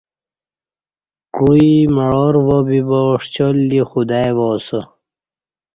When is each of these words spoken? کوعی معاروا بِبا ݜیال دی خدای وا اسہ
کوعی 1.35 1.73
معاروا 1.95 2.57
بِبا 2.67 3.01
ݜیال 3.29 3.57
دی 3.69 3.81
خدای 3.89 4.29
وا 4.37 4.47
اسہ 4.57 4.79